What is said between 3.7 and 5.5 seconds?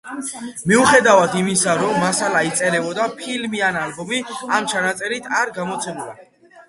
ალბომი ამ ჩანაწერით